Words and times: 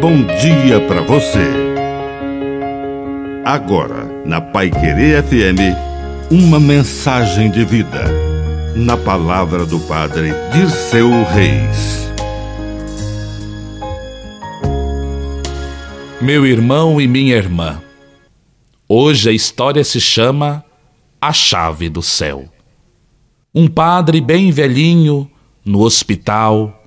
bom 0.00 0.24
dia 0.24 0.80
para 0.88 1.02
você. 1.02 1.46
Agora, 3.44 4.06
na 4.24 4.40
Pai 4.40 4.70
Querer 4.70 5.22
FM, 5.22 5.76
uma 6.30 6.58
mensagem 6.58 7.50
de 7.50 7.66
vida. 7.66 8.06
Na 8.74 8.96
palavra 8.96 9.66
do 9.66 9.78
Padre 9.80 10.30
Dirceu 10.54 11.10
Reis. 11.24 12.10
Meu 16.18 16.46
irmão 16.46 16.98
e 16.98 17.06
minha 17.06 17.36
irmã, 17.36 17.82
hoje 18.88 19.28
a 19.28 19.32
história 19.32 19.84
se 19.84 20.00
chama 20.00 20.64
A 21.20 21.30
Chave 21.30 21.90
do 21.90 22.00
Céu. 22.00 22.46
Um 23.54 23.68
padre 23.68 24.18
bem 24.22 24.50
velhinho, 24.50 25.30
no 25.62 25.82
hospital, 25.82 26.79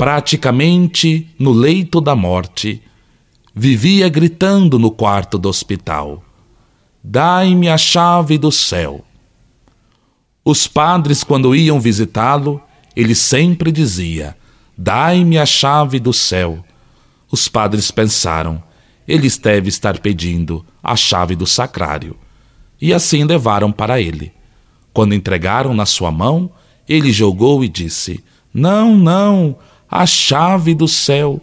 praticamente 0.00 1.28
no 1.38 1.52
leito 1.52 2.00
da 2.00 2.16
morte, 2.16 2.82
vivia 3.54 4.08
gritando 4.08 4.78
no 4.78 4.90
quarto 4.90 5.36
do 5.36 5.46
hospital: 5.46 6.24
Dai-me 7.04 7.68
a 7.68 7.76
chave 7.76 8.38
do 8.38 8.50
céu. 8.50 9.04
Os 10.42 10.66
padres, 10.66 11.22
quando 11.22 11.54
iam 11.54 11.78
visitá-lo, 11.78 12.62
ele 12.96 13.14
sempre 13.14 13.70
dizia: 13.70 14.34
Dai-me 14.74 15.36
a 15.36 15.44
chave 15.44 16.00
do 16.00 16.14
céu. 16.14 16.64
Os 17.30 17.46
padres 17.46 17.90
pensaram: 17.90 18.62
ele 19.06 19.28
deve 19.28 19.68
estar 19.68 19.98
pedindo 19.98 20.64
a 20.82 20.96
chave 20.96 21.36
do 21.36 21.46
sacrário. 21.46 22.16
E 22.80 22.94
assim 22.94 23.22
levaram 23.24 23.70
para 23.70 24.00
ele. 24.00 24.32
Quando 24.94 25.14
entregaram 25.14 25.74
na 25.74 25.84
sua 25.84 26.10
mão, 26.10 26.50
ele 26.88 27.12
jogou 27.12 27.62
e 27.62 27.68
disse: 27.68 28.24
Não, 28.54 28.96
não, 28.96 29.58
a 29.90 30.06
chave 30.06 30.74
do 30.74 30.86
céu. 30.86 31.40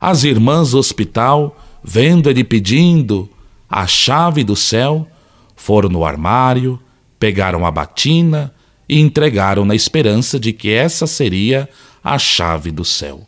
As 0.00 0.24
irmãs 0.24 0.72
do 0.72 0.78
hospital, 0.78 1.56
vendo 1.84 2.28
ele 2.28 2.42
pedindo 2.42 3.30
a 3.68 3.86
chave 3.86 4.42
do 4.42 4.56
céu, 4.56 5.06
foram 5.54 5.88
no 5.88 6.04
armário, 6.04 6.80
pegaram 7.18 7.64
a 7.64 7.70
batina 7.70 8.52
e 8.88 8.98
entregaram 8.98 9.64
na 9.64 9.74
esperança 9.74 10.40
de 10.40 10.52
que 10.52 10.70
essa 10.70 11.06
seria 11.06 11.68
a 12.02 12.18
chave 12.18 12.72
do 12.72 12.84
céu. 12.84 13.26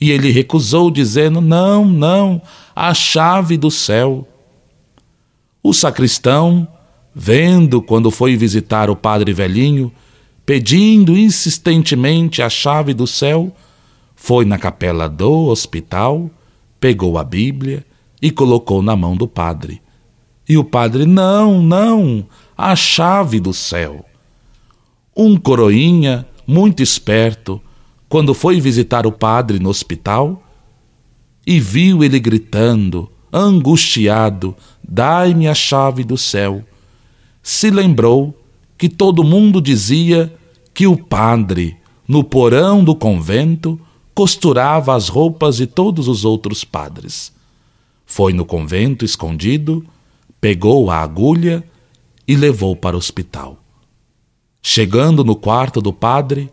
E 0.00 0.10
ele 0.10 0.30
recusou, 0.30 0.90
dizendo: 0.90 1.40
Não, 1.40 1.84
não, 1.84 2.42
a 2.74 2.92
chave 2.94 3.56
do 3.56 3.70
céu. 3.70 4.26
O 5.62 5.74
sacristão, 5.74 6.66
vendo 7.14 7.82
quando 7.82 8.10
foi 8.10 8.34
visitar 8.34 8.88
o 8.88 8.96
padre 8.96 9.34
velhinho, 9.34 9.92
pedindo 10.50 11.16
insistentemente 11.16 12.42
a 12.42 12.50
chave 12.50 12.92
do 12.92 13.06
céu, 13.06 13.54
foi 14.16 14.44
na 14.44 14.58
capela 14.58 15.08
do 15.08 15.46
hospital, 15.46 16.28
pegou 16.80 17.18
a 17.18 17.22
Bíblia 17.22 17.86
e 18.20 18.32
colocou 18.32 18.82
na 18.82 18.96
mão 18.96 19.16
do 19.16 19.28
padre. 19.28 19.80
E 20.48 20.58
o 20.58 20.64
padre, 20.64 21.06
não, 21.06 21.62
não, 21.62 22.26
a 22.58 22.74
chave 22.74 23.38
do 23.38 23.54
céu. 23.54 24.04
Um 25.16 25.36
coroinha, 25.36 26.26
muito 26.44 26.82
esperto, 26.82 27.62
quando 28.08 28.34
foi 28.34 28.60
visitar 28.60 29.06
o 29.06 29.12
padre 29.12 29.60
no 29.60 29.68
hospital 29.68 30.42
e 31.46 31.60
viu 31.60 32.02
ele 32.02 32.18
gritando, 32.18 33.08
angustiado: 33.32 34.56
Dai-me 34.82 35.46
a 35.46 35.54
chave 35.54 36.02
do 36.02 36.18
céu, 36.18 36.64
se 37.40 37.70
lembrou 37.70 38.36
que 38.76 38.88
todo 38.88 39.22
mundo 39.22 39.60
dizia 39.62 40.39
que 40.80 40.86
o 40.86 40.96
padre, 40.96 41.76
no 42.08 42.24
porão 42.24 42.82
do 42.82 42.96
convento, 42.96 43.78
costurava 44.14 44.96
as 44.96 45.10
roupas 45.10 45.58
de 45.58 45.66
todos 45.66 46.08
os 46.08 46.24
outros 46.24 46.64
padres. 46.64 47.34
Foi 48.06 48.32
no 48.32 48.46
convento 48.46 49.04
escondido, 49.04 49.84
pegou 50.40 50.90
a 50.90 51.02
agulha 51.02 51.62
e 52.26 52.34
levou 52.34 52.74
para 52.74 52.96
o 52.96 52.98
hospital. 52.98 53.62
Chegando 54.62 55.22
no 55.22 55.36
quarto 55.36 55.82
do 55.82 55.92
padre, 55.92 56.50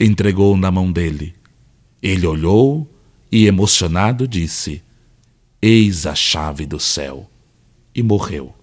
entregou 0.00 0.56
na 0.56 0.70
mão 0.70 0.90
dele. 0.90 1.34
Ele 2.02 2.26
olhou 2.26 2.88
e, 3.30 3.46
emocionado, 3.46 4.26
disse: 4.26 4.82
Eis 5.60 6.06
a 6.06 6.14
chave 6.14 6.64
do 6.64 6.80
céu. 6.80 7.28
E 7.94 8.02
morreu. 8.02 8.54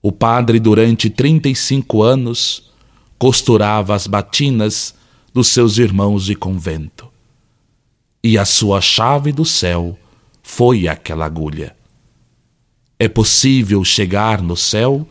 O 0.00 0.12
padre, 0.12 0.60
durante 0.60 1.10
35 1.10 2.02
anos, 2.04 2.72
costurava 3.18 3.94
as 3.94 4.06
batinas 4.06 4.94
dos 5.32 5.48
seus 5.48 5.78
irmãos 5.78 6.24
de 6.24 6.34
convento. 6.34 7.08
E 8.22 8.38
a 8.38 8.44
sua 8.44 8.80
chave 8.80 9.32
do 9.32 9.44
céu 9.44 9.98
foi 10.42 10.88
aquela 10.88 11.26
agulha. 11.26 11.76
É 12.98 13.08
possível 13.08 13.84
chegar 13.84 14.40
no 14.40 14.56
céu 14.56 15.06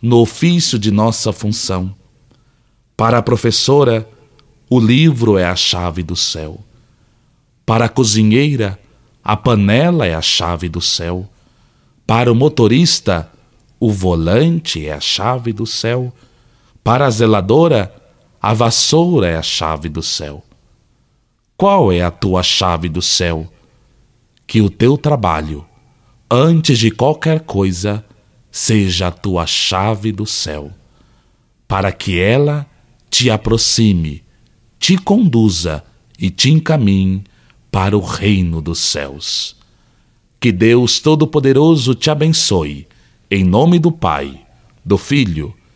no 0.00 0.18
ofício 0.18 0.78
de 0.78 0.90
nossa 0.90 1.32
função. 1.32 1.94
Para 2.96 3.18
a 3.18 3.22
professora, 3.22 4.08
o 4.68 4.78
livro 4.78 5.38
é 5.38 5.44
a 5.44 5.56
chave 5.56 6.02
do 6.02 6.14
céu. 6.14 6.60
Para 7.66 7.86
a 7.86 7.88
cozinheira, 7.88 8.78
a 9.22 9.36
panela 9.36 10.06
é 10.06 10.14
a 10.14 10.20
chave 10.20 10.68
do 10.68 10.80
céu. 10.80 11.28
Para 12.06 12.30
o 12.30 12.34
motorista, 12.34 13.30
o 13.80 13.90
volante 13.90 14.86
é 14.86 14.92
a 14.92 15.00
chave 15.00 15.52
do 15.52 15.66
céu. 15.66 16.14
Para 16.84 17.06
a 17.06 17.10
zeladora, 17.10 17.94
a 18.42 18.52
vassoura 18.52 19.26
é 19.26 19.36
a 19.38 19.42
chave 19.42 19.88
do 19.88 20.02
céu. 20.02 20.44
Qual 21.56 21.90
é 21.90 22.02
a 22.02 22.10
tua 22.10 22.42
chave 22.42 22.90
do 22.90 23.00
céu? 23.00 23.50
Que 24.46 24.60
o 24.60 24.68
teu 24.68 24.98
trabalho, 24.98 25.64
antes 26.30 26.78
de 26.78 26.90
qualquer 26.90 27.40
coisa, 27.40 28.04
seja 28.50 29.06
a 29.06 29.10
tua 29.10 29.46
chave 29.46 30.12
do 30.12 30.26
céu, 30.26 30.72
para 31.66 31.90
que 31.90 32.20
ela 32.20 32.66
te 33.08 33.30
aproxime, 33.30 34.22
te 34.78 34.98
conduza 34.98 35.82
e 36.18 36.28
te 36.28 36.50
encaminhe 36.50 37.24
para 37.72 37.96
o 37.96 38.00
reino 38.00 38.60
dos 38.60 38.80
céus. 38.80 39.56
Que 40.38 40.52
Deus 40.52 41.00
Todo-Poderoso 41.00 41.94
te 41.94 42.10
abençoe, 42.10 42.86
em 43.30 43.42
nome 43.42 43.78
do 43.78 43.90
Pai, 43.90 44.44
do 44.84 44.98
Filho 44.98 45.54